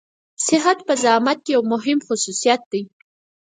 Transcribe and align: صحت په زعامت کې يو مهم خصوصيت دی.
صحت 0.45 0.77
په 0.87 0.93
زعامت 1.03 1.37
کې 1.45 1.51
يو 1.55 1.61
مهم 1.73 1.99
خصوصيت 2.07 2.61
دی. 2.71 2.81